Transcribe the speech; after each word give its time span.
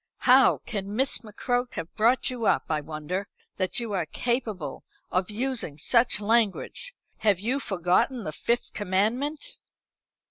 How 0.25 0.57
can 0.65 0.95
Miss 0.95 1.19
McCroke 1.19 1.75
have 1.75 1.93
brought 1.93 2.31
you 2.31 2.47
up, 2.47 2.63
I 2.71 2.81
wonder, 2.81 3.27
that 3.57 3.79
you 3.79 3.93
are 3.93 4.07
capable 4.07 4.83
of 5.11 5.29
using 5.29 5.77
such 5.77 6.19
language? 6.19 6.95
Have 7.17 7.39
you 7.39 7.59
forgotten 7.59 8.23
the 8.23 8.31
Fifth 8.31 8.73
Commandment?" 8.73 9.59